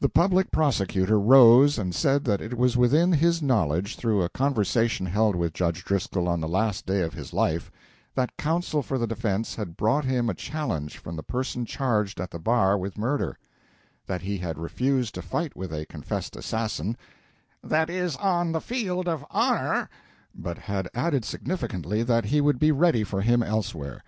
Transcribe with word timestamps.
The 0.00 0.08
public 0.08 0.50
prosecutor 0.50 1.20
rose 1.20 1.76
and 1.76 1.94
said 1.94 2.24
that 2.24 2.40
it 2.40 2.56
was 2.56 2.78
within 2.78 3.12
his 3.12 3.42
knowledge, 3.42 3.96
through 3.96 4.22
a 4.22 4.30
conversation 4.30 5.04
held 5.04 5.36
with 5.36 5.52
Judge 5.52 5.84
Driscoll 5.84 6.28
on 6.28 6.40
the 6.40 6.48
last 6.48 6.86
day 6.86 7.02
of 7.02 7.12
his 7.12 7.34
life, 7.34 7.70
that 8.14 8.38
counsel 8.38 8.80
for 8.80 8.96
the 8.96 9.06
defense 9.06 9.56
had 9.56 9.76
brought 9.76 10.06
him 10.06 10.30
a 10.30 10.34
challenge 10.34 10.96
from 10.96 11.14
the 11.14 11.22
person 11.22 11.66
charged 11.66 12.22
at 12.22 12.30
this 12.30 12.40
bar 12.40 12.78
with 12.78 12.96
murder; 12.96 13.36
that 14.06 14.22
he 14.22 14.38
had 14.38 14.56
refused 14.56 15.14
to 15.16 15.20
fight 15.20 15.54
with 15.54 15.74
a 15.74 15.84
confessed 15.84 16.36
assassin 16.36 16.96
"that 17.62 17.90
is, 17.90 18.16
on 18.16 18.52
the 18.52 18.62
field 18.62 19.06
of 19.06 19.26
honor," 19.30 19.90
but 20.34 20.56
had 20.56 20.88
added 20.94 21.22
significantly, 21.22 22.02
that 22.02 22.24
he 22.24 22.40
would 22.40 22.58
be 22.58 22.72
ready 22.72 23.04
for 23.04 23.20
him 23.20 23.42
elsewhere. 23.42 24.02